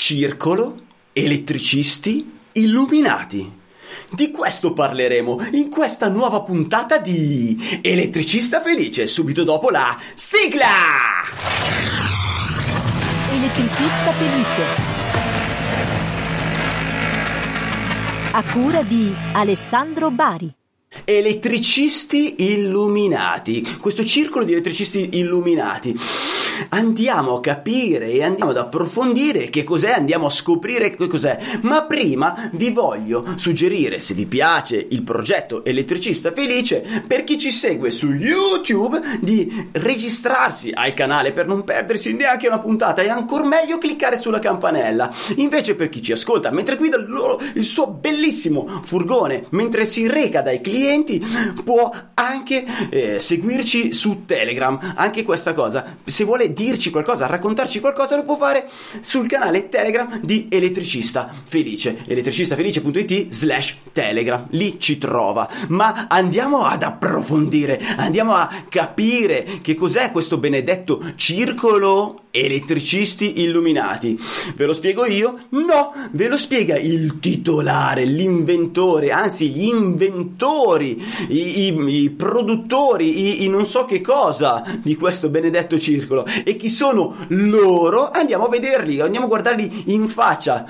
[0.00, 0.80] Circolo,
[1.12, 3.52] elettricisti, illuminati.
[4.12, 10.66] Di questo parleremo in questa nuova puntata di Elettricista Felice, subito dopo la sigla!
[13.32, 14.62] Elettricista Felice.
[18.30, 20.54] A cura di Alessandro Bari.
[21.04, 26.37] Elettricisti illuminati, questo circolo di elettricisti illuminati.
[26.70, 31.38] Andiamo a capire e andiamo ad approfondire che cos'è, andiamo a scoprire che cos'è.
[31.62, 37.50] Ma prima vi voglio suggerire, se vi piace il progetto Elettricista Felice, per chi ci
[37.50, 43.44] segue su YouTube, di registrarsi al canale per non perdersi neanche una puntata e ancora
[43.44, 45.10] meglio cliccare sulla campanella.
[45.36, 50.08] Invece per chi ci ascolta mentre guida il, loro, il suo bellissimo furgone, mentre si
[50.08, 51.24] reca dai clienti,
[51.64, 54.78] può anche eh, seguirci su Telegram.
[54.96, 58.68] Anche questa cosa, se dirci qualcosa, raccontarci qualcosa, lo può fare
[59.00, 62.04] sul canale Telegram di Elettricista Felice.
[62.06, 64.46] elettricistafelice.it slash Telegram.
[64.50, 65.48] Lì ci trova.
[65.68, 74.18] Ma andiamo ad approfondire, andiamo a capire che cos'è questo benedetto circolo elettricisti illuminati.
[74.54, 75.46] Ve lo spiego io?
[75.50, 83.44] No, ve lo spiega il titolare, l'inventore, anzi gli inventori, i, i, i produttori, i,
[83.44, 86.24] i, non so che cosa di questo benedetto circolo.
[86.44, 88.10] E chi sono loro?
[88.10, 90.64] Andiamo a vederli, andiamo a guardarli in faccia.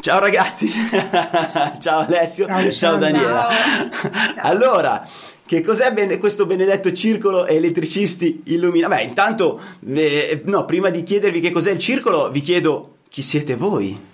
[0.00, 0.70] Ciao ragazzi,
[1.78, 3.48] ciao Alessio, ciao, ciao Daniela.
[3.50, 4.10] Ciao.
[4.48, 5.06] Allora,
[5.44, 8.88] che cos'è bene, questo benedetto circolo elettricisti illumina?
[8.88, 13.56] Beh, intanto, eh, no, prima di chiedervi che cos'è il circolo, vi chiedo chi siete
[13.56, 14.08] voi?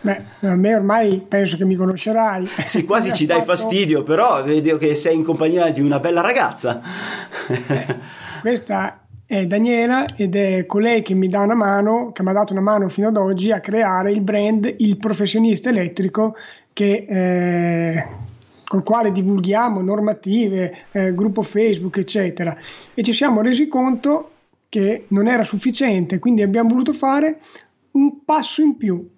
[0.00, 2.48] Beh, a me ormai penso che mi conoscerai.
[2.64, 6.80] Sì, quasi ci dai fastidio, però vedo che sei in compagnia di una bella ragazza.
[7.48, 7.96] Eh,
[8.40, 12.52] questa è Daniela ed è colei che mi dà una mano, che mi ha dato
[12.52, 16.34] una mano fino ad oggi a creare il brand Il Professionista Elettrico
[16.72, 17.06] che...
[17.08, 18.22] Eh,
[18.66, 22.56] col quale divulghiamo normative, eh, gruppo Facebook, eccetera.
[22.92, 24.30] E ci siamo resi conto
[24.68, 27.40] che non era sufficiente, quindi abbiamo voluto fare
[27.92, 29.08] un passo in più.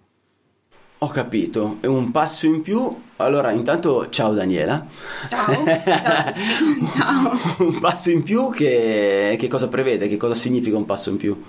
[1.00, 2.94] Ho capito, è un passo in più.
[3.16, 4.86] Allora, intanto ciao Daniela.
[5.26, 5.64] Ciao.
[6.90, 7.32] ciao.
[7.58, 10.08] un passo in più che, che cosa prevede?
[10.08, 11.42] Che cosa significa un passo in più?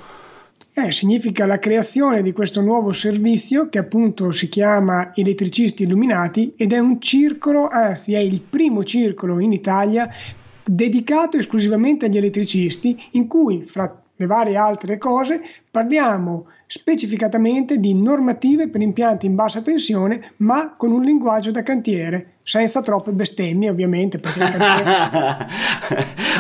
[0.74, 6.74] Eh, significa la creazione di questo nuovo servizio che appunto si chiama Elettricisti Illuminati ed
[6.74, 10.10] è un circolo, anzi è il primo circolo in Italia
[10.64, 18.68] dedicato esclusivamente agli elettricisti in cui fra le varie altre cose parliamo specificatamente di normative
[18.68, 24.20] per impianti in bassa tensione ma con un linguaggio da cantiere senza troppe bestemmie ovviamente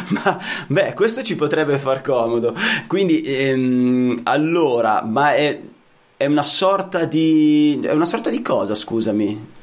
[0.09, 2.53] ma beh questo ci potrebbe far comodo.
[2.87, 5.59] Quindi ehm, allora ma è,
[6.17, 9.55] è una sorta di è una sorta di cosa scusami?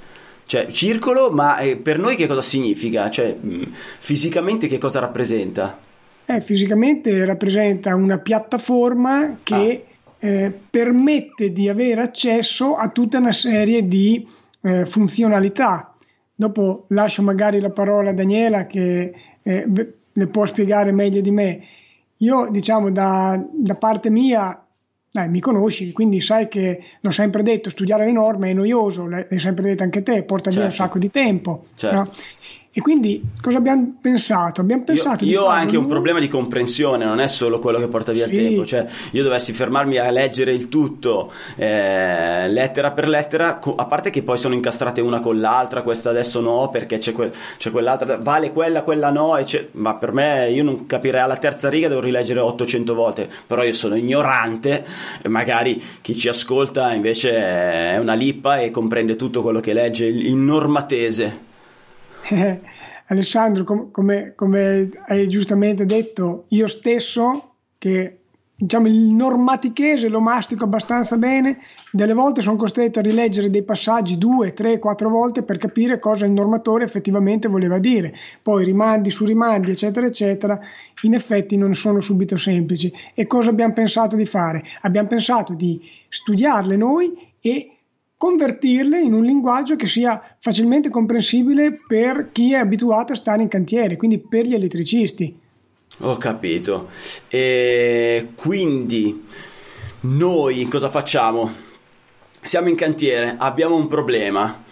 [0.47, 3.10] Cioè circolo ma eh, per noi che cosa significa?
[3.10, 3.36] Cioè
[3.98, 5.78] fisicamente che cosa rappresenta
[6.26, 9.84] eh, fisicamente rappresenta una piattaforma che
[10.18, 10.26] ah.
[10.26, 14.26] eh, permette di avere accesso a tutta una serie di
[14.62, 15.94] eh, funzionalità
[16.36, 21.62] Dopo lascio magari la parola a Daniela che eh, le può spiegare meglio di me.
[22.18, 24.66] Io, diciamo, da, da parte mia,
[25.12, 29.38] eh, mi conosci, quindi sai che l'ho sempre detto, studiare le norme è noioso, l'hai
[29.38, 30.58] sempre detto anche te, porta certo.
[30.58, 30.84] via un certo.
[30.84, 31.66] sacco di tempo.
[31.76, 31.96] Certo.
[31.96, 32.10] No?
[32.76, 34.60] E quindi cosa abbiamo pensato?
[34.60, 37.86] Abbiamo pensato io, io ho anche un problema di comprensione, non è solo quello che
[37.86, 38.34] porta via sì.
[38.34, 43.84] il tempo, cioè io dovessi fermarmi a leggere il tutto eh, lettera per lettera, a
[43.84, 47.70] parte che poi sono incastrate una con l'altra, questa adesso no perché c'è, que- c'è
[47.70, 49.38] quell'altra, vale quella, quella no,
[49.74, 53.72] ma per me io non capirei alla terza riga, devo rileggere 800 volte, però io
[53.72, 54.84] sono ignorante
[55.22, 60.08] e magari chi ci ascolta invece è una lippa e comprende tutto quello che legge
[60.08, 61.52] in normatese.
[63.06, 68.18] Alessandro, com- come, come, hai giustamente detto, io stesso, che
[68.56, 71.58] diciamo il normatichese lo mastico abbastanza bene,
[71.90, 76.24] delle volte sono costretto a rileggere dei passaggi due, tre, quattro volte per capire cosa
[76.24, 78.15] il normatore effettivamente voleva dire.
[78.41, 80.59] Poi rimandi su rimandi, eccetera, eccetera,
[81.03, 82.92] in effetti non sono subito semplici.
[83.12, 84.62] E cosa abbiamo pensato di fare?
[84.82, 87.73] Abbiamo pensato di studiarle noi e
[88.24, 93.48] convertirle in un linguaggio che sia facilmente comprensibile per chi è abituato a stare in
[93.48, 95.38] cantiere, quindi per gli elettricisti.
[95.98, 96.88] Ho capito.
[97.28, 99.26] E quindi
[100.00, 101.53] noi cosa facciamo?
[102.41, 104.64] Siamo in cantiere, abbiamo un problema.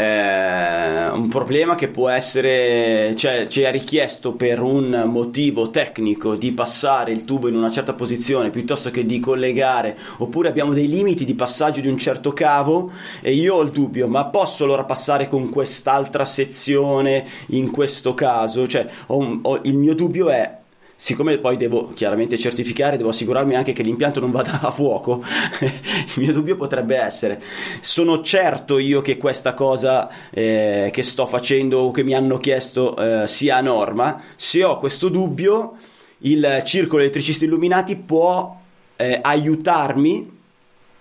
[0.00, 6.52] Eh, un problema che può essere, cioè ci è richiesto per un motivo tecnico di
[6.52, 11.24] passare il tubo in una certa posizione piuttosto che di collegare, oppure abbiamo dei limiti
[11.24, 15.28] di passaggio di un certo cavo e io ho il dubbio, ma posso allora passare
[15.28, 18.66] con quest'altra sezione in questo caso?
[18.66, 20.59] Cioè, ho ho, il mio dubbio è
[21.02, 25.24] siccome poi devo chiaramente certificare, devo assicurarmi anche che l'impianto non vada a fuoco,
[25.64, 27.42] il mio dubbio potrebbe essere,
[27.80, 32.94] sono certo io che questa cosa eh, che sto facendo o che mi hanno chiesto
[32.96, 35.72] eh, sia a norma, se ho questo dubbio,
[36.18, 38.54] il circolo elettricisti illuminati può
[38.96, 40.38] eh, aiutarmi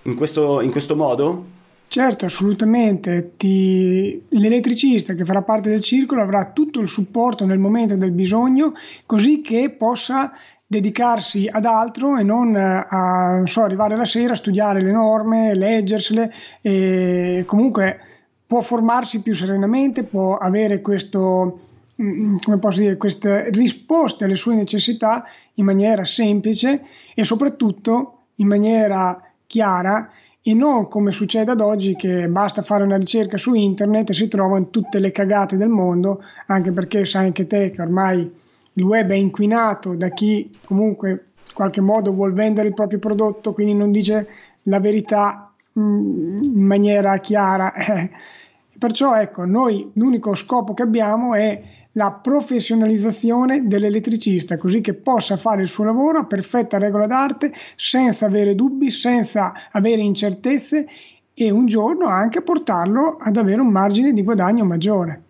[0.03, 1.57] in questo, in questo modo?
[1.89, 3.33] Certo, assolutamente.
[3.35, 4.23] Ti...
[4.29, 8.73] L'elettricista che farà parte del circolo avrà tutto il supporto nel momento del bisogno,
[9.07, 10.31] così che possa
[10.67, 15.55] dedicarsi ad altro e non a non so, arrivare la sera a studiare le norme,
[15.55, 16.31] leggersele
[16.61, 17.99] e comunque
[18.45, 21.59] può formarsi più serenamente, può avere questo,
[21.99, 25.25] mm, come posso dire, queste risposte alle sue necessità
[25.55, 26.83] in maniera semplice
[27.15, 30.07] e soprattutto in maniera chiara
[30.41, 34.27] e non come succede ad oggi che basta fare una ricerca su internet e si
[34.27, 38.31] trovano tutte le cagate del mondo, anche perché sai anche te che ormai
[38.73, 43.53] il web è inquinato da chi comunque in qualche modo vuol vendere il proprio prodotto,
[43.53, 44.27] quindi non dice
[44.63, 47.73] la verità mm, in maniera chiara.
[48.79, 51.61] Perciò ecco, noi l'unico scopo che abbiamo è
[51.99, 58.25] la professionalizzazione dell'elettricista, così che possa fare il suo lavoro a perfetta regola d'arte, senza
[58.25, 60.87] avere dubbi, senza avere incertezze
[61.33, 65.23] e un giorno anche portarlo ad avere un margine di guadagno maggiore.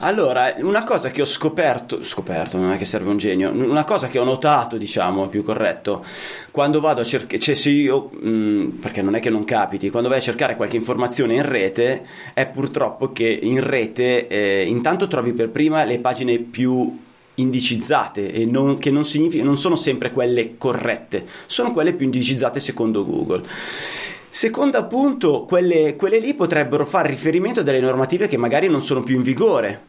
[0.00, 4.06] Allora, una cosa che ho scoperto, scoperto, non è che serve un genio, una cosa
[4.06, 6.04] che ho notato, diciamo, è più corretto,
[6.52, 9.90] quando vado a cercare, cioè se io, mh, mm, perché non è che non capiti,
[9.90, 15.08] quando vai a cercare qualche informazione in rete, è purtroppo che in rete eh, intanto
[15.08, 16.96] trovi per prima le pagine più
[17.34, 19.04] indicizzate e non, che non,
[19.42, 23.42] non sono sempre quelle corrette, sono quelle più indicizzate secondo Google.
[24.30, 29.02] Secondo appunto, quelle, quelle, lì potrebbero fare riferimento a delle normative che magari non sono
[29.02, 29.86] più in vigore.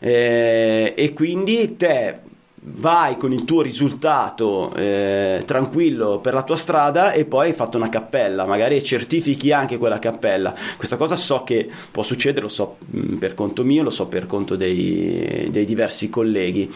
[0.00, 2.20] Eh, e quindi te
[2.60, 7.76] vai con il tuo risultato eh, tranquillo per la tua strada e poi hai fatto
[7.76, 10.54] una cappella, magari certifichi anche quella cappella.
[10.76, 14.26] Questa cosa so che può succedere, lo so mm, per conto mio, lo so per
[14.26, 16.70] conto dei, dei diversi colleghi.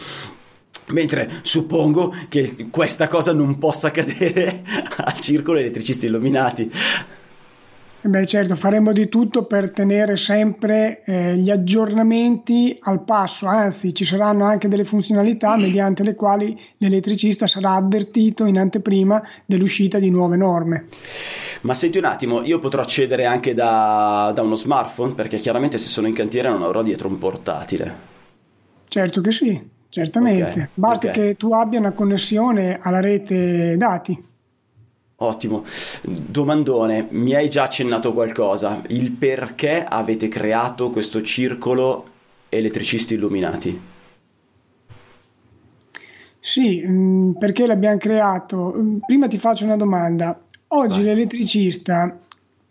[0.93, 4.63] Mentre suppongo che questa cosa non possa accadere
[4.97, 6.71] al circolo elettricisti illuminati.
[8.05, 14.05] Beh, certo, faremo di tutto per tenere sempre eh, gli aggiornamenti al passo, anzi ci
[14.05, 20.37] saranno anche delle funzionalità mediante le quali l'elettricista sarà avvertito in anteprima dell'uscita di nuove
[20.37, 20.87] norme.
[21.61, 25.87] Ma senti un attimo, io potrò accedere anche da, da uno smartphone perché chiaramente se
[25.87, 28.11] sono in cantiere non avrò dietro un portatile.
[28.89, 30.51] Certo che sì, certamente.
[30.51, 31.21] Okay, Basta okay.
[31.29, 34.31] che tu abbia una connessione alla rete dati.
[35.17, 35.65] Ottimo.
[36.03, 38.83] Domandone, mi hai già accennato qualcosa.
[38.89, 42.07] Il perché avete creato questo circolo
[42.49, 43.81] elettricisti illuminati?
[46.41, 48.75] Sì, mm, perché l'abbiamo creato?
[48.75, 50.41] Mm, prima ti faccio una domanda.
[50.69, 51.05] Oggi Vai.
[51.05, 52.19] l'elettricista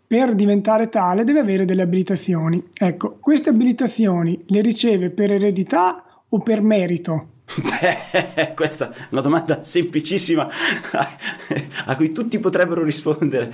[0.06, 2.62] per diventare tale deve avere delle abilitazioni.
[2.74, 6.04] Ecco, queste abilitazioni le riceve per eredità
[6.34, 7.28] o per merito?
[7.54, 10.48] Beh, questa è una domanda semplicissima
[11.84, 13.52] a cui tutti potrebbero rispondere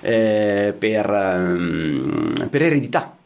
[0.00, 3.16] eh, per, um, per, eredità.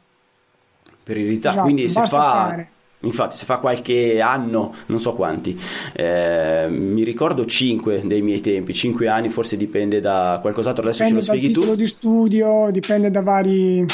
[1.02, 2.06] Per eredità, esatto, quindi se fa...
[2.06, 2.70] Fare.
[3.00, 5.56] Infatti, se fa qualche anno, non so quanti,
[5.92, 11.22] eh, mi ricordo 5 dei miei tempi, 5 anni, forse dipende da qualcos'altro, adesso dipende
[11.22, 11.60] ce lo spieghi tu.
[11.60, 13.86] Dipende dal titolo di studio, dipende da vari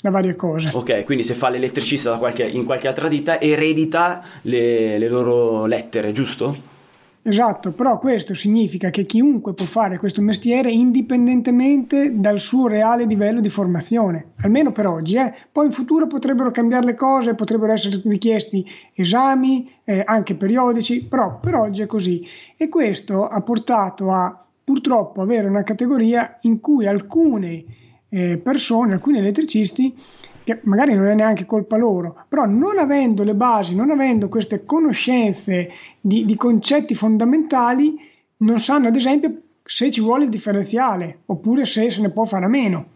[0.00, 0.70] da varie cose.
[0.72, 6.12] Ok, quindi se fa l'elettricista qualche, in qualche altra ditta eredita le, le loro lettere,
[6.12, 6.78] giusto?
[7.22, 13.40] Esatto, però questo significa che chiunque può fare questo mestiere indipendentemente dal suo reale livello
[13.40, 15.16] di formazione, almeno per oggi.
[15.16, 15.30] Eh.
[15.52, 18.64] Poi in futuro potrebbero cambiare le cose, potrebbero essere richiesti
[18.94, 22.26] esami, eh, anche periodici, però per oggi è così.
[22.56, 27.64] E questo ha portato a purtroppo avere una categoria in cui alcune
[28.10, 29.96] eh, persone, alcuni elettricisti,
[30.44, 34.64] che magari non è neanche colpa loro, però non avendo le basi, non avendo queste
[34.64, 37.96] conoscenze di, di concetti fondamentali,
[38.38, 42.46] non sanno ad esempio se ci vuole il differenziale oppure se se ne può fare
[42.46, 42.86] a meno.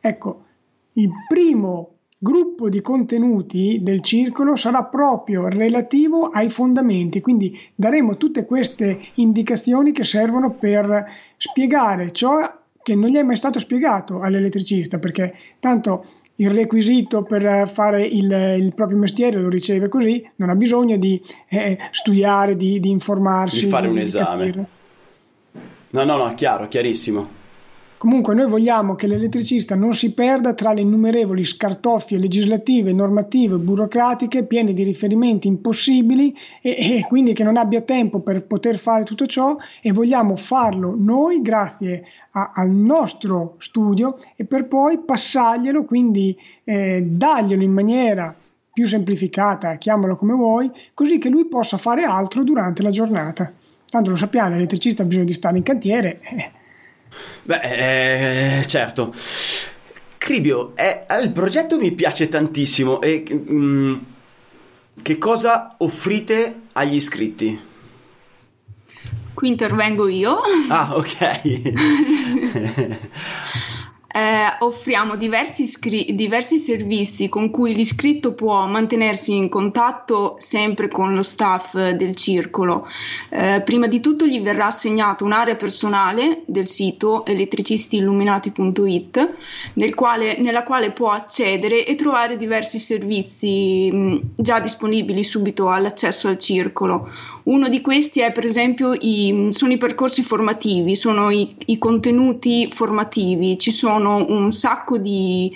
[0.00, 0.44] Ecco,
[0.94, 8.46] il primo gruppo di contenuti del circolo sarà proprio relativo ai fondamenti, quindi daremo tutte
[8.46, 11.04] queste indicazioni che servono per
[11.36, 12.38] spiegare ciò
[12.86, 16.04] che non gli è mai stato spiegato all'elettricista, perché tanto
[16.36, 21.20] il requisito per fare il, il, proprio mestiere lo riceve così, non ha bisogno di
[21.48, 23.64] eh, studiare, di, di, informarsi.
[23.64, 24.46] Di fare un esame.
[24.46, 24.66] Capire.
[25.90, 27.35] No, no, no, chiaro, chiarissimo.
[28.06, 34.44] Comunque noi vogliamo che l'elettricista non si perda tra le innumerevoli scartoffie legislative, normative, burocratiche
[34.44, 36.32] piene di riferimenti impossibili
[36.62, 40.94] e, e, quindi che non abbia tempo per poter fare tutto ciò e vogliamo farlo
[40.96, 48.36] noi grazie a, al nostro studio e per poi passarglielo, quindi eh, darglielo in maniera
[48.72, 53.52] più semplificata, chiamalo come vuoi, così che lui possa fare altro durante la giornata.
[53.90, 56.20] Tanto lo sappiamo, l'elettricista ha bisogno di stare in cantiere.
[56.20, 56.64] Eh
[57.42, 59.12] Beh, eh, certo.
[60.18, 63.96] Cribio, eh, il progetto mi piace tantissimo e mm,
[65.02, 67.60] che cosa offrite agli iscritti?
[69.34, 70.40] Qui intervengo io.
[70.68, 71.40] Ah, ok.
[74.16, 81.14] eh, offriamo diversi, iscri- diversi, servizi con cui l'iscritto può mantenersi in contatto sempre con
[81.14, 82.86] lo staff del circolo.
[83.28, 89.34] Eh, prima di tutto gli verrà assegnata un'area personale del sito elettricistiilluminati.it
[89.74, 96.28] nel quale, nella quale può accedere e trovare diversi servizi mh, già disponibili subito all'accesso
[96.28, 97.34] al circolo.
[97.46, 102.68] Uno di questi è per esempio i, sono i percorsi formativi, sono i, i contenuti
[102.72, 105.48] formativi, ci sono un sacco di,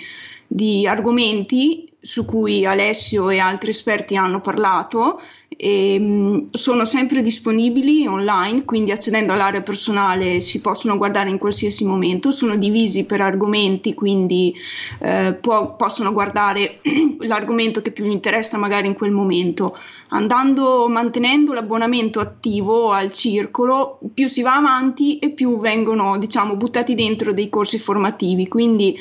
[0.47, 5.19] di argomenti su cui Alessio e altri esperti hanno parlato
[5.49, 11.83] e mh, sono sempre disponibili online, quindi accedendo all'area personale si possono guardare in qualsiasi
[11.83, 14.53] momento, sono divisi per argomenti, quindi
[15.01, 16.79] eh, può, possono guardare
[17.19, 19.77] l'argomento che più gli interessa magari in quel momento
[20.13, 26.95] andando mantenendo l'abbonamento attivo al circolo, più si va avanti e più vengono, diciamo, buttati
[26.95, 28.47] dentro dei corsi formativi.
[28.47, 28.97] Quindi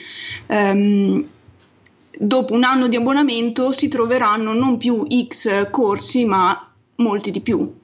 [0.46, 1.24] ehm,
[2.18, 7.78] dopo un anno di abbonamento si troveranno non più X corsi, ma molti di più.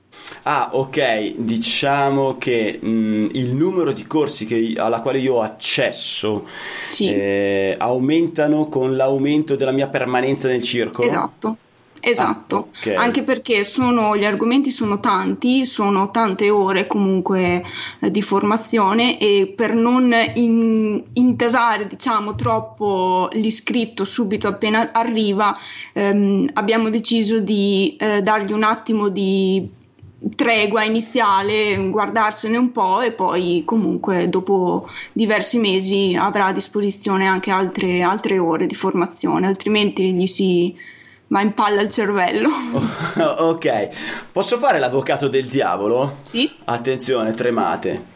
[0.45, 5.43] Ah, ok, diciamo che mh, mm, il numero di corsi che, alla quale io ho
[5.43, 6.47] accesso
[6.89, 7.09] sì.
[7.09, 11.09] eh, aumentano con l'aumento della mia permanenza nel circolo.
[11.09, 11.57] Esatto.
[12.09, 12.95] Esatto, ah, okay.
[12.95, 17.65] anche perché sono, gli argomenti sono tanti, sono tante ore comunque
[17.99, 25.59] eh, di formazione e per non in, intasare diciamo troppo l'iscritto subito appena arriva
[25.93, 29.69] ehm, abbiamo deciso di eh, dargli un attimo di
[30.37, 37.51] tregua iniziale, guardarsene un po' e poi comunque dopo diversi mesi avrà a disposizione anche
[37.51, 40.95] altre, altre ore di formazione, altrimenti gli si
[41.29, 42.49] ma impalla il cervello.
[43.39, 43.89] ok,
[44.31, 46.19] posso fare l'avvocato del diavolo?
[46.23, 46.51] Sì.
[46.65, 48.15] Attenzione, tremate.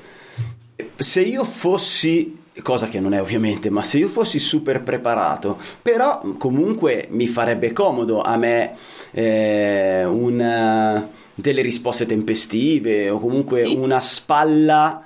[0.96, 6.20] Se io fossi cosa che non è ovviamente, ma se io fossi super preparato, però
[6.38, 8.74] comunque mi farebbe comodo a me
[9.12, 13.74] eh, una, delle risposte tempestive o comunque sì.
[13.74, 15.04] una spalla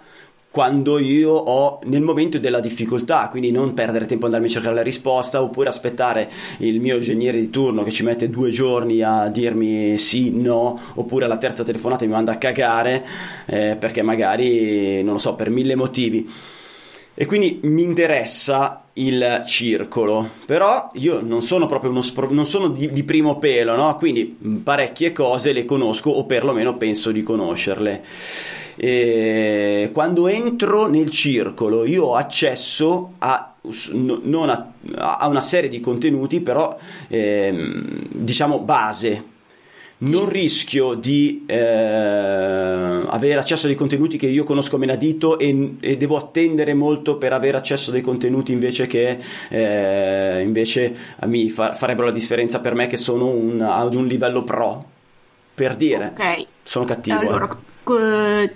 [0.55, 4.77] quando io ho nel momento della difficoltà, quindi non perdere tempo ad andarmi a cercare
[4.77, 9.27] la risposta oppure aspettare il mio ingegnere di turno che ci mette due giorni a
[9.27, 13.05] dirmi sì, no, oppure alla terza telefonata mi manda a cagare
[13.47, 16.31] eh, perché magari, non lo so, per mille motivi.
[17.17, 22.69] E quindi mi interessa il circolo, però io non sono proprio uno spro- non sono
[22.69, 23.97] di, di primo pelo, no?
[23.97, 24.25] Quindi
[24.63, 28.05] parecchie cose le conosco o perlomeno penso di conoscerle.
[28.76, 33.54] E quando entro nel circolo io ho accesso a,
[33.93, 34.73] non a,
[35.19, 36.76] a una serie di contenuti, però
[37.09, 37.73] eh,
[38.11, 39.33] diciamo base.
[39.97, 45.76] Non rischio di eh, avere accesso a dei contenuti che io conosco a menadito e,
[45.81, 50.95] e devo attendere molto per avere accesso a dei contenuti invece che eh, invece
[51.26, 54.85] mi fa, farebbero la differenza per me che sono un, ad un livello pro.
[55.54, 56.47] Per dire, okay.
[56.62, 57.40] sono cattivo.
[57.40, 57.73] Eh.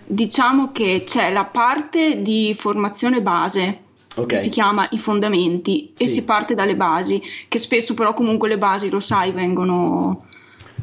[0.06, 4.26] Diciamo che c'è la parte di formazione base okay.
[4.26, 6.04] che si chiama i fondamenti sì.
[6.04, 10.18] e si parte dalle basi, che spesso però comunque le basi, lo sai, vengono...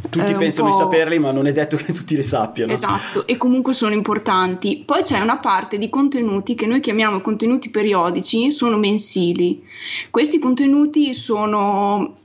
[0.10, 2.74] Tutti eh, pensano di saperli, ma non è detto che tutti le sappiano.
[2.74, 4.84] Esatto, e comunque sono importanti.
[4.86, 9.66] Poi c'è una parte di contenuti che noi chiamiamo contenuti periodici, sono mensili.
[10.12, 12.18] Questi contenuti sono...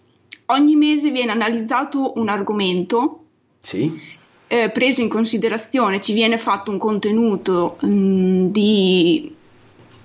[0.47, 3.17] Ogni mese viene analizzato un argomento
[3.61, 4.19] sì
[4.53, 9.35] eh, preso in considerazione, ci viene fatto un contenuto mh, mm, di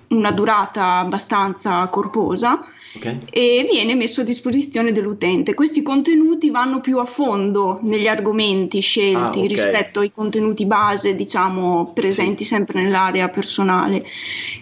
[0.09, 2.61] una durata abbastanza corposa
[2.95, 3.17] okay.
[3.31, 5.55] e viene messo a disposizione dell'utente.
[5.55, 9.47] Questi contenuti vanno più a fondo negli argomenti scelti ah, okay.
[9.47, 12.53] rispetto ai contenuti base, diciamo, presenti sì.
[12.53, 14.05] sempre nell'area personale.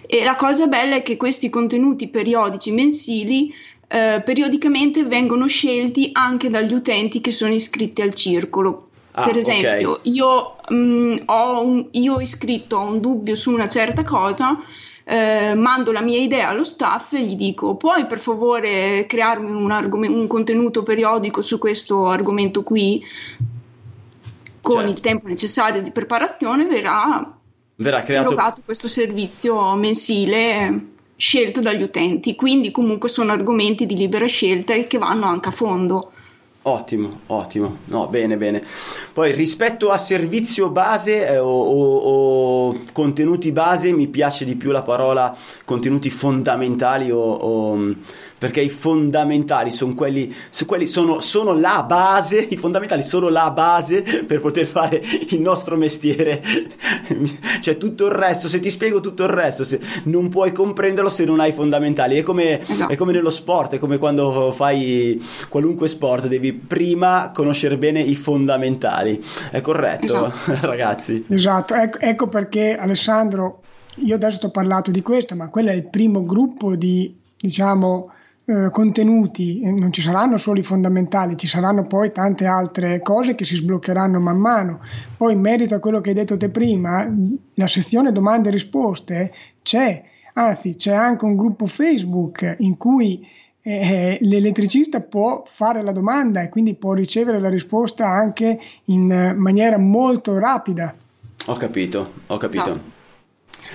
[0.06, 3.52] E la cosa bella è che questi contenuti periodici mensili
[3.86, 8.88] eh, periodicamente vengono scelti anche dagli utenti che sono iscritti al circolo.
[9.16, 10.00] Ah, per esempio, ok.
[10.02, 14.58] io, mm, ho un- io ho iscritto un dubbio su una certa cosa,
[15.04, 19.70] eh, mando la mia idea allo staff e gli dico: Puoi per favore crearmi un,
[19.70, 23.04] argom- un contenuto periodico su questo argomento qui?
[24.60, 24.90] Con Certo.
[24.90, 27.36] il tempo necessario di preparazione verrà
[27.76, 32.34] Verrà creato erogato questo servizio mensile scelto dagli utenti.
[32.34, 36.10] Quindi, comunque, sono argomenti di libera scelta e che vanno anche a fondo.
[36.66, 37.76] Ottimo, ottimo.
[37.86, 38.62] No, bene, bene.
[39.12, 41.98] Poi rispetto a servizio base eh, o, o-
[42.70, 47.94] o contenuti base, mi piace di più la parola contenuti fondamentali o, o-
[48.36, 53.50] perché i fondamentali sono quelli, su quelli sono, sono la base, i fondamentali sono la
[53.50, 56.42] base per poter fare il nostro mestiere.
[57.60, 61.24] Cioè tutto il resto, se ti spiego tutto il resto, se non puoi comprenderlo se
[61.24, 62.16] non hai i fondamentali.
[62.16, 62.92] È come, Esatto.
[62.92, 68.14] è come nello sport, è come quando fai qualunque sport, devi prima conoscere bene i
[68.14, 69.22] fondamentali.
[69.50, 70.58] È corretto, Esatto.
[70.66, 71.24] ragazzi?
[71.28, 73.60] Esatto, ecco, ecco perché Alessandro,
[73.96, 78.12] io adesso ti ho parlato di questo, ma quello è il primo gruppo di, diciamo,
[78.46, 83.34] eh, contenuti, e non ci saranno solo i fondamentali, ci saranno poi tante altre cose
[83.34, 84.80] che si sbloccheranno man mano.
[85.16, 87.10] Poi in merito a quello che hai detto te prima,
[87.54, 89.32] la sezione domande e risposte
[89.62, 90.02] c'è,
[90.34, 93.26] anzi c'è anche un gruppo Facebook in cui
[93.62, 99.32] eh, l'elettricista può fare la domanda e quindi può ricevere la risposta anche in eh,
[99.32, 100.94] maniera molto rapida.
[101.46, 102.62] Ho capito, ho capito.
[102.62, 102.92] Esatto.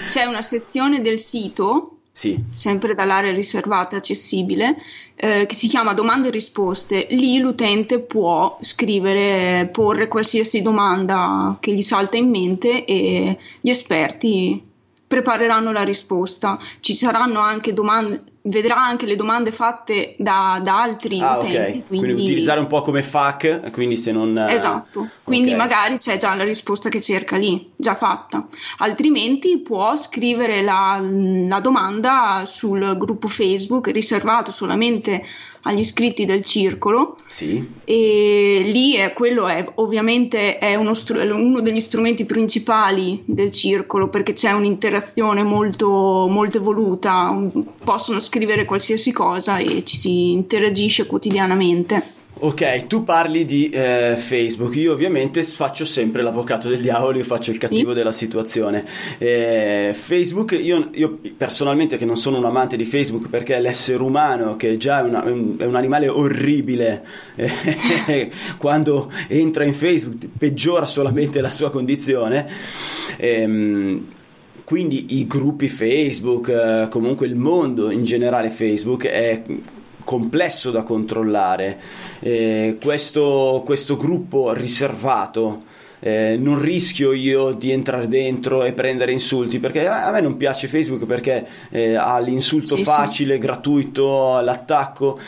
[0.09, 4.75] C'è una sezione del sito Sì, sempre dall'area riservata accessibile,
[5.15, 7.07] eh, che si chiama domande e risposte.
[7.11, 14.68] Lì l'utente può scrivere, porre qualsiasi domanda che gli salta in mente e gli esperti
[15.09, 16.59] prepareranno la risposta.
[16.79, 21.79] Ci saranno anche domande, vedrà anche le domande fatte da, da altri ah, utenti.
[21.79, 21.87] ok.
[21.87, 22.11] Quindi...
[22.11, 24.37] utilizzare un po' come FAQ, quindi se non...
[24.37, 25.57] eh, Esatto, quindi ok.
[25.57, 28.47] magari c'è già la risposta che cerca lì, già fatta.
[28.77, 35.25] Altrimenti può scrivere la, la domanda sul gruppo Facebook riservato solamente
[35.69, 41.61] agli iscritti del circolo Sì, e lì è, quello è ovviamente è uno, str- uno
[41.61, 47.35] degli strumenti principali del circolo perché c'è un'interazione molto, molto evoluta,
[47.83, 52.17] possono scrivere qualsiasi cosa e ci si interagisce quotidianamente.
[52.41, 57.51] Ok, tu parli di eh, Facebook, io ovviamente faccio sempre l'avvocato del diavolo, io faccio
[57.51, 57.95] il cattivo Sì.
[57.97, 58.85] della situazione.
[59.17, 64.55] Eh, Facebook, io, io personalmente che non sono un amante di Facebook perché l'essere umano,
[64.55, 71.41] che già è, una- è un, animale orribile, eh, quando entra in Facebook peggiora solamente
[71.41, 72.47] la sua condizione.
[73.17, 74.05] Ehm,
[74.63, 79.41] quindi i gruppi Facebook, eh, comunque il mondo in generale Facebook è
[80.09, 81.79] complesso da controllare.
[82.19, 85.61] Eh, questo, questo gruppo riservato.
[86.01, 90.67] eh, non rischio io di entrare dentro e prendere insulti perché a me non piace
[90.69, 92.83] Facebook perché eh, ha l'insulto Sì, sì.
[92.85, 95.19] facile, gratuito, l'attacco.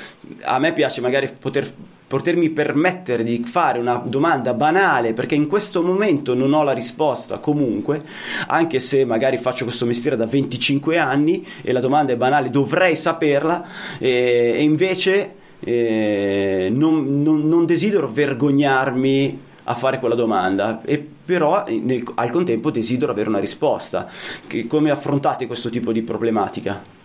[0.43, 1.69] A me piace magari poter
[2.11, 7.37] potermi permettere di fare una domanda banale perché in questo momento non ho la risposta
[7.39, 8.03] comunque
[8.47, 12.97] anche se magari faccio questo mestiere da 25 anni e la domanda è banale dovrei
[12.97, 13.65] saperla
[13.97, 21.63] e, e invece eh, non, non- non desidero vergognarmi a fare quella domanda e però
[21.65, 24.05] eh, nel- al contempo desidero avere una risposta
[24.47, 26.99] Che- come affrontate questo tipo di problematica?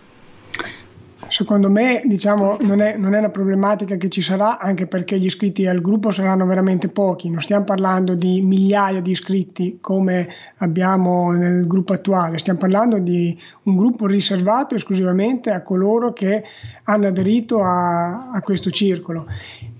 [1.29, 5.25] Secondo me, diciamo, non è, non è una problematica che ci sarà, anche perché gli
[5.25, 7.29] iscritti al gruppo saranno veramente pochi.
[7.29, 13.37] Non stiamo parlando di migliaia di iscritti come abbiamo nel gruppo attuale, stiamo parlando di
[13.63, 16.43] un gruppo riservato esclusivamente a coloro che
[16.83, 19.27] hanno aderito a, a questo circolo.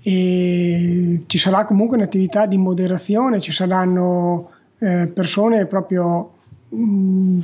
[0.02, 6.30] E ci sarà comunque un'attività di moderazione, ci saranno eh, persone proprio
[6.68, 7.40] mh,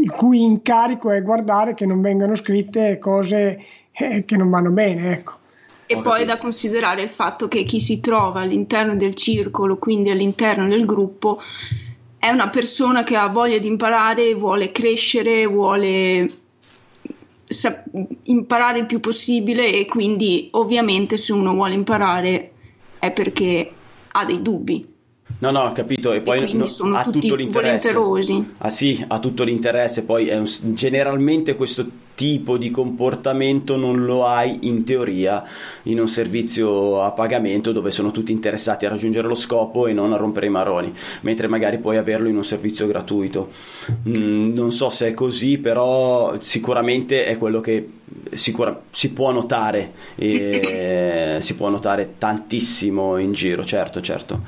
[0.00, 5.12] il cui incarico è guardare che non vengano scritte cose eh, che non vanno bene,
[5.12, 5.38] ecco.
[5.86, 9.76] E Ho poi è da considerare il fatto che chi si trova all'interno del circolo,
[9.76, 11.40] quindi all'interno del gruppo,
[12.16, 16.30] è una persona che ha voglia di imparare, vuole crescere, vuole
[17.44, 17.82] sa-
[18.24, 22.52] imparare il più possibile e quindi ovviamente se uno vuole imparare
[22.98, 23.72] è perché
[24.12, 24.89] ha dei dubbi.
[25.38, 26.12] No, no, ho capito.
[26.12, 27.92] E poi quindi no, sono ha tutto l'interesse.
[27.92, 28.54] volenterosi.
[28.58, 30.02] Ah sì, ha tutto l'interesse.
[30.04, 31.86] Poi è un- generalmente questo
[32.20, 35.42] tipo di comportamento non lo hai in teoria
[35.84, 40.12] in un servizio a pagamento dove sono tutti interessati a raggiungere lo scopo e non
[40.12, 43.48] a rompere i maroni, mentre magari puoi averlo in un servizio gratuito.
[44.06, 47.88] Mm, non so se è così, però sicuramente è quello che
[48.32, 54.42] sicura, si può notare, eh, si può notare tantissimo in giro, certo, certo.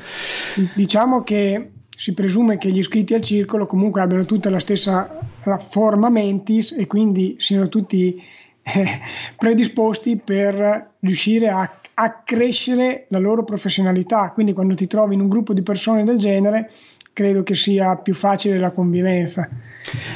[0.74, 5.58] Diciamo che si presume che gli iscritti al circolo comunque abbiano tutta la stessa la
[5.58, 8.22] forma mentis e quindi siano tutti
[8.62, 9.00] eh,
[9.36, 14.30] predisposti per riuscire a, a crescere la loro professionalità.
[14.32, 16.70] Quindi quando ti trovi in un gruppo di persone del genere
[17.12, 19.48] credo che sia più facile la convivenza.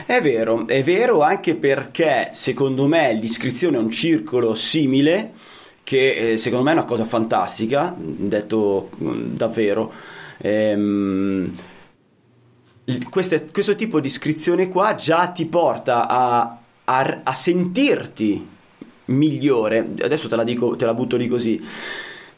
[0.07, 5.33] È vero, è vero anche perché secondo me l'iscrizione a un circolo simile,
[5.83, 9.93] che eh, secondo me è una cosa fantastica, detto mm, davvero,
[10.39, 11.51] ehm,
[13.09, 18.49] queste, questo tipo di iscrizione qua già ti porta a, a, a sentirti
[19.07, 19.95] migliore.
[20.01, 21.63] Adesso te la, dico, te la butto lì così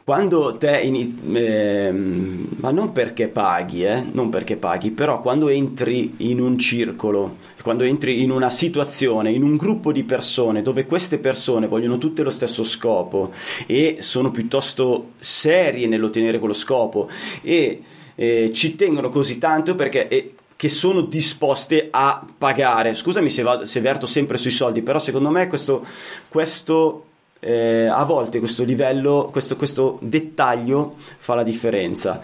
[0.09, 6.15] quando te inizi, eh, ma non perché paghi, eh, non perché paghi, però quando entri
[6.17, 11.19] in un circolo, quando entri in una situazione, in un gruppo di persone dove queste
[11.19, 13.33] persone vogliono tutte lo stesso scopo
[13.67, 17.11] e sono piuttosto serie nell'ottenere quello scopo
[17.43, 17.83] e
[18.15, 22.95] eh, ci tengono così tanto perché eh, che sono disposte a pagare.
[22.95, 25.87] Scusami se, vado, se verto sempre sui soldi, però secondo me questo,
[26.27, 27.05] questo
[27.39, 32.21] eh, a volte questo livello, questo, questo dettaglio fa la differenza.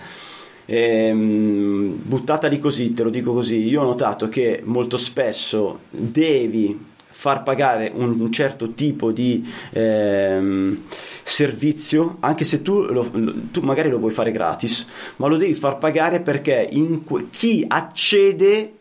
[0.65, 6.87] Ehm, buttata lì così, te lo dico così, io ho notato che molto spesso devi
[7.25, 10.83] far pagare un, un certo tipo di ehm,
[11.23, 13.11] servizio, anche se tu, lo,
[13.51, 16.69] tu, magari lo vuoi fare gratis, ma lo devi far pagare perché
[17.03, 18.75] que- chi accede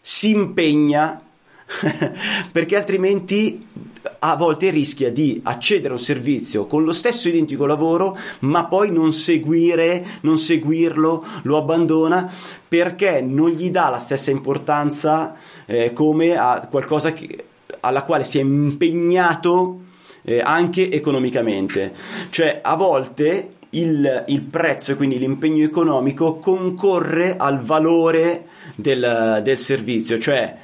[0.00, 1.20] si impegna
[2.50, 3.66] perché altrimenti
[4.20, 8.90] a volte rischia di accedere a un servizio con lo stesso identico lavoro, ma poi
[8.90, 12.32] non seguire, non seguirlo, lo abbandona
[12.66, 15.34] perché non gli dà la stessa importanza
[15.66, 17.44] eh, come a qualcosa che,
[17.82, 19.80] alla quale si è impegnato
[20.22, 21.92] eh, anche economicamente.
[22.30, 29.58] Cioè, a volte il, il, prezzo e quindi l'impegno economico concorre al valore del, del
[29.58, 30.56] servizio, cioè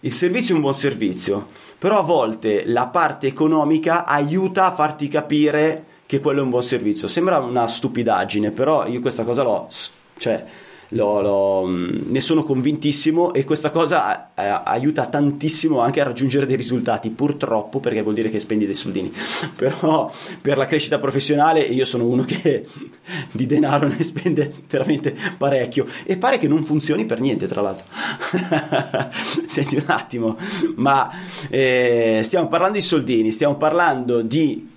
[0.00, 1.46] il servizio è un buon servizio,
[1.78, 6.62] però a volte la parte economica aiuta a farti capire che quello è un buon
[6.62, 7.06] servizio.
[7.06, 9.68] Sembra una stupidaggine, però io questa cosa l'ho,
[10.16, 10.44] cioè,
[10.92, 16.46] lo, lo, mm, ne sono convintissimo e questa cosa eh, aiuta tantissimo anche a raggiungere
[16.46, 19.12] dei risultati, purtroppo perché vuol dire che spendi dei soldini,
[19.56, 22.66] però per la crescita professionale io sono uno che
[23.32, 27.86] di denaro ne spende veramente parecchio e pare che non funzioni per niente tra l'altro.
[29.46, 30.36] Senti un attimo,
[30.76, 31.10] ma
[31.50, 34.70] eh, stiamo parlando di soldini, stiamo parlando di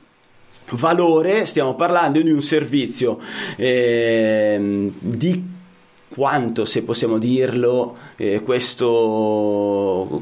[0.71, 3.19] valore, stiamo parlando di un servizio
[3.55, 5.53] eh, di
[6.15, 10.21] quanto, se possiamo dirlo, eh, questo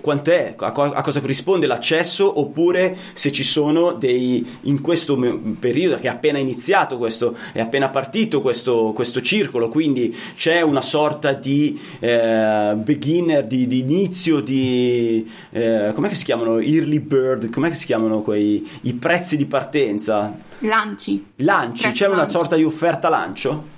[0.00, 2.40] quant'è, a, a, cosa corrisponde l'accesso?
[2.40, 5.16] Oppure se ci sono dei in questo
[5.58, 10.80] periodo che è appena iniziato questo è appena partito questo, questo circolo quindi c'è una
[10.80, 16.58] sorta di eh, beginner di, di, inizio di eh, com'è che si chiamano?
[16.58, 20.36] Early bird com'è che si chiamano quei i prezzi di partenza?
[20.60, 21.24] Lanci.
[21.36, 23.74] Lanci Prezzo c'è una sorta di offerta lancio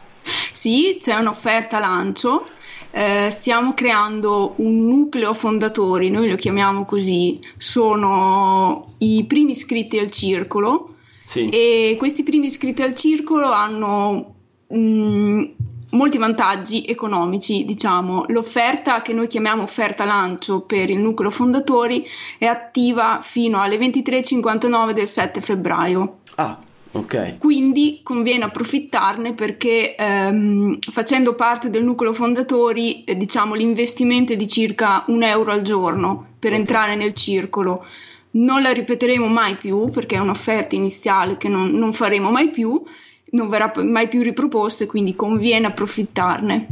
[0.53, 2.47] sì, c'è un'offerta lancio.
[2.91, 10.11] Eh, stiamo creando un nucleo fondatori, noi lo chiamiamo così, sono i primi iscritti al
[10.11, 11.51] circolo sì.
[11.51, 14.35] e questi primi iscritti al circolo hanno
[14.69, 15.45] mh, mm,
[15.91, 18.25] molti vantaggi economici, diciamo.
[18.29, 22.07] L'offerta che noi chiamiamo offerta lancio per il nucleo fondatori
[22.39, 26.19] è attiva fino alle 23.59 del 7 febbraio.
[26.37, 26.59] Ah,
[26.91, 27.37] Okay.
[27.39, 34.49] Quindi conviene approfittarne perché ehm, facendo parte del nucleo fondatori, eh, diciamo l'investimento è di
[34.49, 36.61] circa un euro al giorno per okay.
[36.61, 37.85] entrare nel circolo.
[38.31, 42.83] Non la ripeteremo mai più perché è un'offerta iniziale che non, non faremo mai più,
[43.31, 46.67] non verrà mai più riproposta e quindi conviene approfittarne.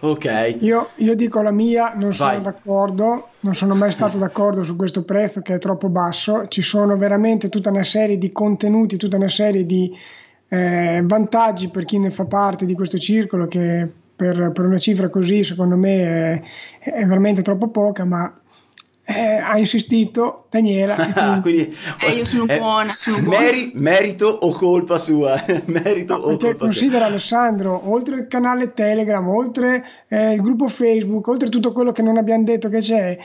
[0.00, 0.56] Ok.
[0.60, 2.42] Io, io dico la mia, non sono Vai.
[2.42, 6.48] d'accordo, non sono mai stato d'accordo su questo prezzo che è troppo basso.
[6.48, 9.90] Ci sono veramente tutta una serie di contenuti, tutta una serie di
[10.48, 15.08] eh, vantaggi per chi ne fa parte di questo circolo che per, per una cifra
[15.10, 16.40] così secondo me
[16.78, 18.32] è, è veramente troppo poca, ma
[19.08, 20.96] eh, ha insistito Daniela.
[21.40, 23.40] Quindi, eh, io sono eh, buona, sono buona.
[23.40, 25.42] Meri, merito o colpa sua?
[25.66, 27.06] merito no, o colpa considera sua.
[27.06, 32.16] Alessandro, oltre il canale Telegram, oltre eh, il gruppo Facebook, oltre tutto quello che non
[32.16, 33.16] abbiamo detto che c'è,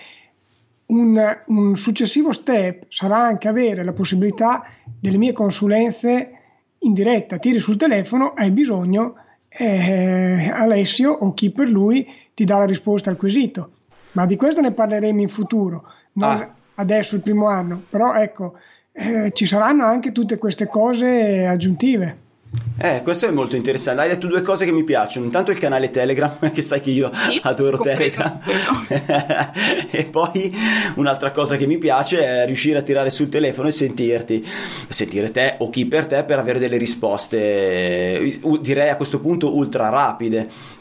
[0.85, 4.63] un, un, successivo step sarà anche avere la possibilità
[4.99, 6.31] delle mie consulenze
[6.79, 7.39] in diretta.
[7.39, 9.15] Tiri sul telefono, hai bisogno,
[9.49, 13.71] eh, Alessio o chi per lui ti dà la risposta al quesito
[14.13, 15.83] ma di questo ne parleremo in futuro.
[16.13, 16.53] Non, ah.
[16.75, 18.55] adesso il primo anno, però ecco,
[18.91, 22.29] eh, ci saranno anche tutte queste cose aggiuntive.
[22.77, 24.01] Eh, questo è molto interessante.
[24.01, 25.25] Hai detto due cose che mi piacciono.
[25.25, 28.39] Intanto il canale Telegram, che sai che io sì, adoro Telegram.
[29.89, 30.53] e poi
[30.95, 34.45] un'altra cosa che mi piace è riuscire a tirare sul telefono e sentirti,
[34.89, 39.87] sentire te o chi per te per avere delle risposte, direi a questo punto ultra
[39.87, 40.79] rapide.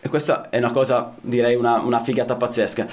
[0.00, 2.86] E questa è una cosa, direi, una, una figata pazzesca.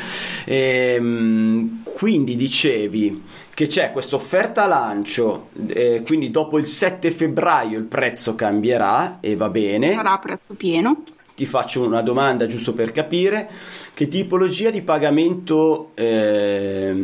[0.44, 7.78] E, ehm, quindi dicevi che c'è questa offerta lancio, eh, quindi dopo il 7 febbraio
[7.78, 9.94] il prezzo cambierà e va bene.
[9.94, 11.04] Sarà a prezzo pieno.
[11.36, 13.50] Ti faccio una domanda giusto per capire.
[13.94, 16.96] Che tipologia di pagamento eh,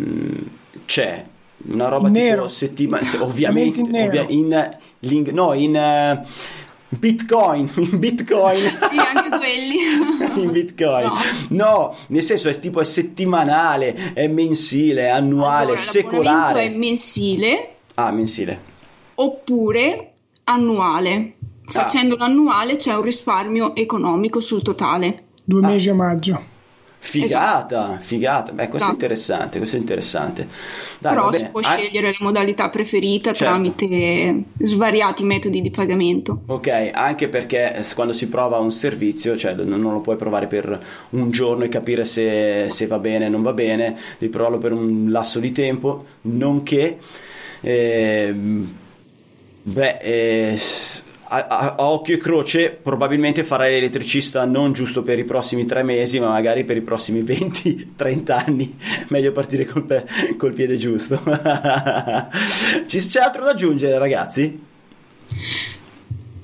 [0.85, 1.25] c'è?
[1.67, 2.47] Una roba in tipo nero.
[2.47, 6.23] settimana, ovviamente, in, ovvia, in, in, no, in...
[6.97, 8.77] Bitcoin, in Bitcoin.
[8.77, 9.77] Sì, anche quelli.
[10.43, 11.05] in Bitcoin.
[11.05, 11.17] No.
[11.49, 11.95] no.
[12.07, 16.65] nel senso è tipo è settimanale, è mensile, è annuale, allora, secolare.
[16.65, 17.75] è mensile.
[17.95, 18.69] Ah, mensile.
[19.15, 21.33] Oppure annuale.
[21.65, 21.71] Ah.
[21.71, 22.19] Facendo ah.
[22.19, 25.25] l'annuale c'è un risparmio economico sul totale.
[25.43, 25.67] Due ah.
[25.67, 26.50] mesi a maggio.
[27.03, 28.01] Figata, esatto.
[28.01, 28.51] figata.
[28.51, 28.89] Beh, questo esatto.
[28.89, 30.47] è interessante, questo è interessante.
[30.99, 33.53] Dai, Però si può scegliere ah, la modalità preferita certo.
[33.53, 36.41] tramite svariati metodi di pagamento.
[36.45, 41.31] Ok, anche perché quando si prova un servizio, cioè non lo puoi provare per un
[41.31, 45.07] giorno e capire se, se va bene o non va bene, devi provarlo per un
[45.09, 46.99] lasso di tempo, nonché...
[47.61, 48.33] Eh,
[49.63, 50.59] beh, eh,
[51.31, 55.81] a, a, a, occhio e croce probabilmente farai l'elettricista non giusto per i prossimi tre
[55.81, 58.75] mesi ma magari per i prossimi 20-30 anni.
[59.07, 60.03] Meglio partire col, pe-
[60.37, 61.21] col piede giusto.
[62.85, 64.67] Ci, c'è altro da aggiungere ragazzi?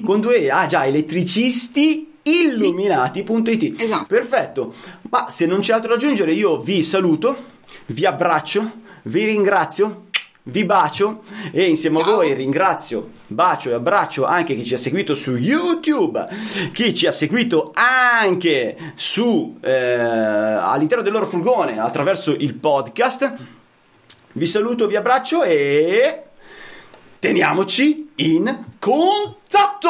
[0.03, 0.49] Con due i.
[0.49, 3.79] Ah già elettricisti illuminati.it.
[3.79, 4.05] Esatto.
[4.05, 4.73] Perfetto.
[5.09, 7.35] Ma se non c'è altro da aggiungere, io vi saluto,
[7.87, 8.71] vi abbraccio,
[9.03, 10.03] vi ringrazio.
[10.41, 12.11] Vi bacio e insieme Ciao.
[12.11, 16.25] a voi ringrazio, bacio e abbraccio anche chi ci ha seguito su YouTube,
[16.73, 23.35] chi ci ha seguito anche su, eh, all'interno del loro furgone attraverso il podcast.
[24.31, 26.23] Vi saluto, vi abbraccio e
[27.19, 29.89] teniamoci in contatto!